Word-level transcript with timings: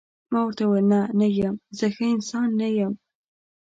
ما 0.31 0.39
ورته 0.43 0.63
وویل: 0.65 0.85
نه، 0.93 0.99
نه 1.19 1.27
یم، 1.39 1.55
زه 1.77 1.85
ښه 1.95 2.05
انسان 2.15 2.47
نه 2.59 2.67
یم. 2.77 2.93